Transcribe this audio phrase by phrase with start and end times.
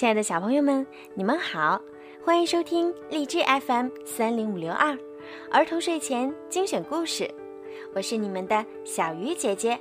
[0.00, 1.78] 亲爱的小朋友们，你们好，
[2.24, 4.96] 欢迎收听荔枝 FM 三零五六二
[5.50, 7.30] 儿童睡前精选故事，
[7.94, 9.78] 我是你们的小鱼姐姐。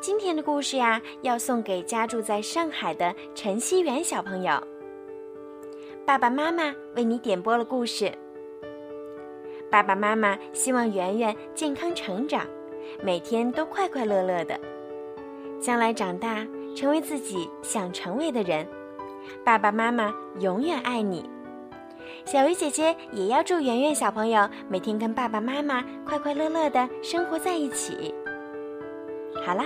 [0.00, 4.62] 今天的故事呀，要送给家住在上海的陈希元小朋友。
[6.06, 8.12] 爸爸妈妈为你点播了故事。
[9.68, 12.46] 爸爸妈妈希望圆圆健康成长，
[13.02, 14.56] 每天都快快乐乐的，
[15.60, 16.46] 将来长大。
[16.74, 18.66] 成为自己想成为的人，
[19.44, 21.28] 爸爸妈妈永远爱你。
[22.24, 28.14] 小鱼姐姐也要祝圆圆小朋友每天跟爸爸妈妈快快乐乐的生活在一起。
[29.44, 29.64] 好啦，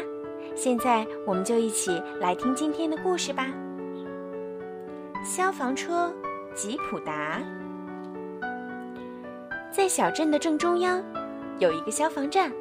[0.54, 3.48] 现在我们就一起来听今天的故事吧。
[5.24, 6.12] 消防车
[6.54, 7.40] 吉普达，
[9.72, 11.02] 在小镇的正中央
[11.58, 12.52] 有一个消防站，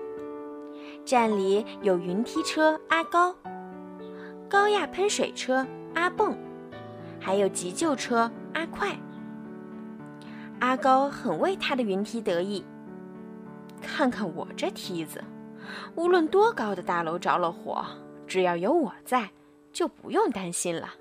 [1.06, 3.36] 站里有云梯车阿高。
[4.54, 5.66] 高压喷水车
[5.96, 6.38] 阿蹦，
[7.20, 8.96] 还有急救车阿快。
[10.60, 12.64] 阿高很为他的云梯得意。
[13.82, 15.24] 看看我这梯子，
[15.96, 17.84] 无论多高的大楼着了火，
[18.28, 19.32] 只要有我在，
[19.72, 20.94] 就不用担心了。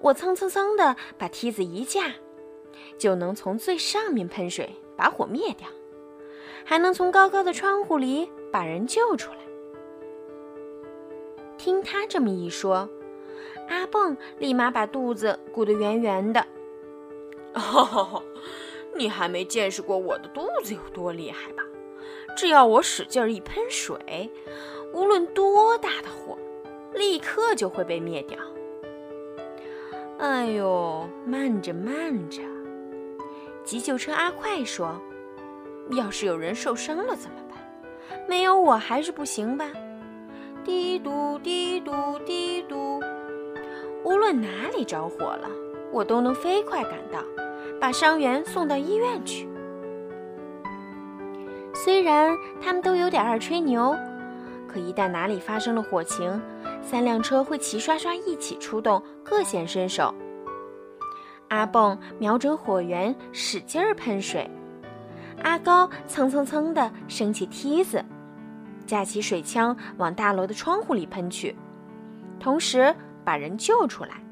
[0.00, 2.14] 我蹭蹭蹭的把梯子一架，
[2.98, 5.68] 就能从最上面喷水把火灭掉，
[6.64, 9.43] 还能从高高的窗户里把人救出来。
[11.64, 12.86] 听他这么一说，
[13.70, 16.46] 阿蹦立马把肚子鼓得圆圆的。
[17.54, 18.22] 哦，
[18.94, 21.64] 你还没见识过我的肚子有多厉害吧？
[22.36, 24.30] 只要我使劲一喷水，
[24.92, 26.36] 无论多大的火，
[26.92, 28.38] 立刻就会被灭掉。
[30.18, 32.42] 哎呦，慢着慢着！
[33.64, 35.00] 急救车阿快说
[35.96, 37.58] ：“要是有人受伤了怎么办？
[38.28, 39.72] 没有我还是不行吧？”
[40.64, 41.92] 滴嘟滴嘟
[42.24, 42.98] 滴嘟，
[44.02, 45.48] 无论哪里着火了，
[45.92, 47.22] 我都能飞快赶到，
[47.78, 49.46] 把伤员送到医院去。
[51.74, 53.94] 虽然他们都有点爱吹牛，
[54.66, 56.40] 可一旦哪里发生了火情，
[56.82, 60.14] 三辆车会齐刷刷一起出动，各显身手。
[61.48, 64.48] 阿蹦瞄准火源，使劲儿喷水；
[65.42, 68.02] 阿高蹭蹭蹭地升起梯子。
[68.86, 71.56] 架起水枪往大楼的窗户里喷去，
[72.38, 74.22] 同时把人救出来。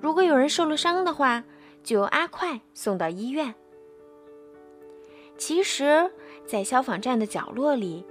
[0.00, 1.42] 如果有人受了伤的话，
[1.82, 3.54] 就由阿快送到医院。
[5.36, 6.10] 其实，
[6.46, 8.04] 在消防站的角落里，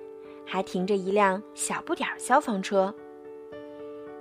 [0.46, 2.94] 还停着一辆小不点儿消防车。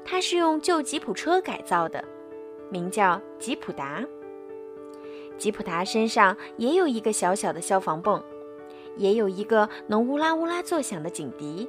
[0.05, 2.05] 它是用旧吉普车改造的，
[2.71, 4.05] 名叫吉普达。
[5.37, 8.23] 吉普达身上也有一个小小的消防泵。
[8.97, 11.69] 也有一个能乌拉乌拉作响的警笛，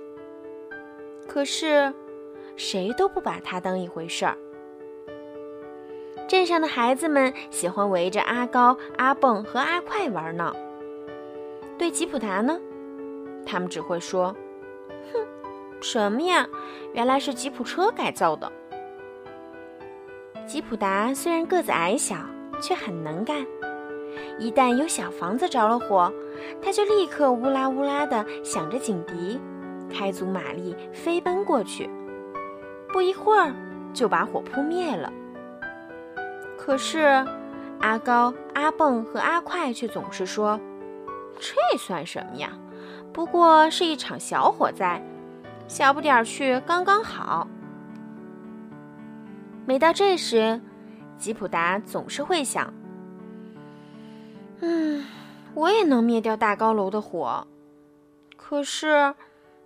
[1.28, 1.94] 可是
[2.56, 4.38] 谁都不把它当一回事儿。
[6.28, 10.56] 镇上的孩子们喜欢围着阿高、阿蹦和阿快玩闹。
[11.78, 12.60] 对吉普达呢，
[13.46, 14.36] 他们只会说
[15.14, 15.26] ：“哼，
[15.82, 16.48] 什么呀？
[16.94, 18.52] 原来是吉普车改造的。”
[20.48, 22.16] 吉普达虽然个子矮小，
[22.62, 23.46] 却很能干。
[24.40, 26.12] 一旦有小房子着了火，
[26.62, 29.40] 他就立刻乌拉乌拉地响着警笛，
[29.90, 31.90] 开足马力飞奔过去，
[32.92, 33.54] 不一会儿
[33.94, 35.12] 就把火扑灭了。
[36.58, 37.26] 可是，
[37.80, 40.60] 阿高、阿蹦和阿快却总是说
[41.40, 42.52] ：“这算什么呀？
[43.14, 45.02] 不过是一场小火灾，
[45.68, 47.48] 小不点儿去刚刚好。”
[49.68, 50.60] 每到这时，
[51.18, 52.74] 吉普达总是会想。
[54.62, 55.04] 嗯，
[55.56, 57.48] 我也能灭掉大高楼的火，
[58.36, 59.16] 可是，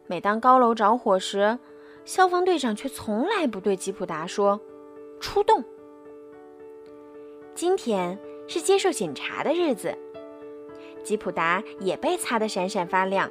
[0.05, 1.57] 每当高楼着火时，
[2.05, 4.61] 消防队长却从来不对吉普达说
[5.19, 5.63] “出动”。
[7.55, 8.17] 今天
[8.47, 9.97] 是接受检查的日子，
[11.03, 13.29] 吉普达也被擦得闪闪发亮，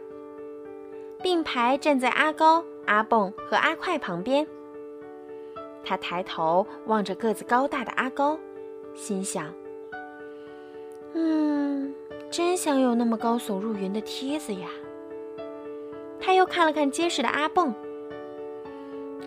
[1.22, 4.44] 并排站在阿高、阿蹦和阿快旁边。
[5.84, 8.36] 他抬头望着个子高大的阿高，
[8.94, 9.54] 心想。
[11.14, 11.47] 嗯，
[12.30, 14.68] 真想有那么高耸入云的梯子呀！
[16.20, 17.74] 他又看了看结实的阿蹦，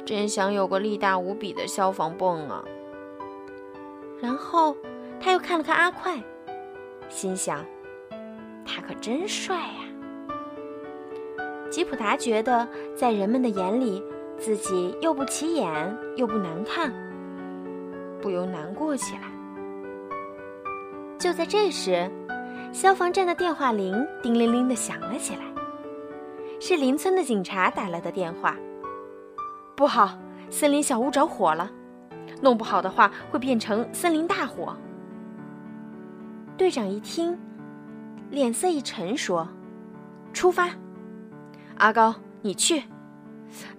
[0.05, 2.63] 真想有个力大无比的消防泵啊！
[4.21, 4.75] 然后
[5.19, 6.21] 他又看了看阿快，
[7.09, 7.65] 心想，
[8.65, 9.79] 他可真帅呀！
[11.71, 14.03] 吉普达觉得，在人们的眼里，
[14.37, 16.93] 自己又不起眼又不难看，
[18.21, 19.21] 不由难过起来。
[21.17, 22.11] 就在这时，
[22.71, 25.41] 消防站的电话铃叮铃铃的响了起来。
[26.59, 28.55] 是邻村的警察打来的电话。
[29.75, 30.17] 不好，
[30.49, 31.71] 森林小屋着火了，
[32.39, 34.77] 弄不好的话会变成森林大火。
[36.55, 37.35] 队长一听，
[38.29, 39.47] 脸色一沉，说
[40.33, 40.69] ：“出发。”
[41.77, 42.83] 阿高，你去。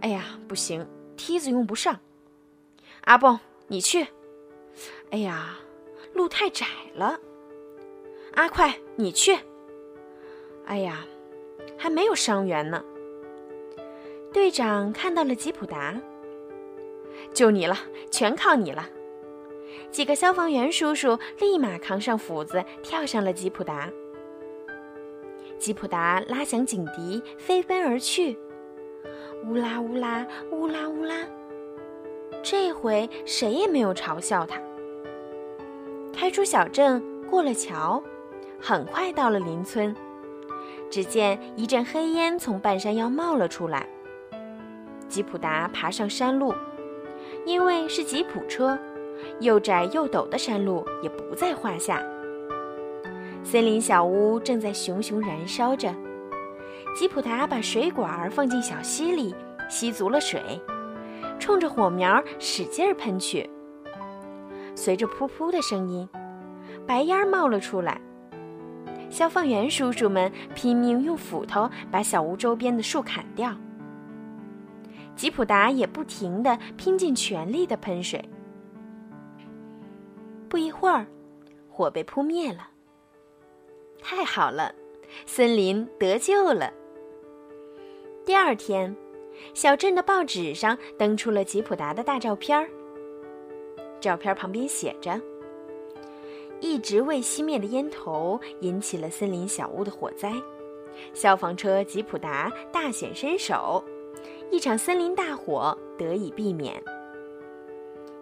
[0.01, 0.85] 哎呀，不行，
[1.17, 2.01] 梯子用不上。
[3.03, 4.09] 阿蹦，你去。
[5.13, 5.55] 哎呀，
[6.15, 7.17] 路太窄了。
[8.35, 9.39] 阿快，你去。
[10.65, 11.07] 哎呀，
[11.77, 12.83] 还没有伤员呢。
[14.33, 15.95] 队长看到了吉普达，
[17.35, 17.77] 就你了，
[18.11, 18.89] 全靠你了。
[19.91, 23.91] 几个消防员叔叔立马扛上斧子，跳上了吉普达。
[25.59, 28.39] 吉普达拉响警笛，飞奔而去。
[29.47, 31.27] 乌拉乌拉，乌拉乌拉。
[32.43, 34.61] 这回谁也没有嘲笑他。
[36.13, 38.03] 开出小镇，过了桥，
[38.63, 39.95] 很快到了邻村。
[40.89, 43.89] 只见一阵黑烟从半山腰冒了出来。
[45.09, 46.55] 吉普达爬上山路，
[47.45, 48.79] 因为是吉普车，
[49.41, 52.03] 又窄又陡的山路也不在话下。
[53.43, 55.93] 森林小屋正在熊熊燃烧着，
[56.95, 59.35] 吉普达把水管放进小溪里，
[59.69, 60.41] 吸足了水，
[61.39, 63.51] 冲着火苗使劲儿喷去。
[64.75, 66.09] 随着噗噗的声音，
[66.87, 68.01] 白烟冒了出来。
[69.13, 73.55] 消防员叔叔们拼命用斧头把小屋周边的树砍掉。
[75.15, 78.27] 吉普达也不停地拼尽全力地喷水。
[80.49, 81.07] 不一会儿，
[81.69, 82.71] 火被扑灭了。
[84.01, 84.75] 太好了，
[85.27, 86.73] 森林得救了。
[88.25, 88.97] 第二天，
[89.53, 92.67] 小镇的报纸上登出了吉普达的大照片儿。
[94.01, 95.21] 照片旁边写着
[96.63, 100.33] ：“一直未熄灭的烟头引起了森林小屋的火灾，
[101.13, 103.85] 消防车吉普达大显身手。”
[104.51, 106.81] 一场森林大火得以避免，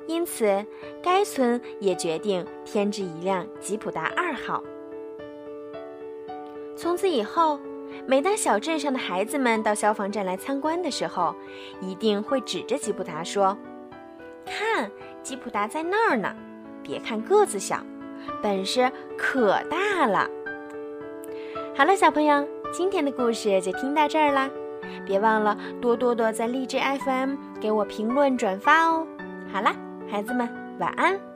[0.06, 0.64] 因此
[1.02, 4.62] 该村也决定添置一辆吉普达二号。
[6.76, 7.58] 从此以后，
[8.06, 11.34] 每当小镇上的孩子们到消防站来参观的时候，
[11.81, 13.58] 一定会指着吉普达说
[14.46, 14.90] ：“看，
[15.22, 16.34] 吉普达在那儿呢！
[16.82, 17.84] 别看个子小，
[18.43, 20.28] 本事可大了。”
[21.76, 24.50] 好了，小朋友，今天的故事就听到这儿啦。
[25.06, 29.06] 别忘了多多的在荔枝 FM 给我评论转发哦。
[29.52, 29.75] 好啦，
[30.11, 31.30] 孩子们，晚安。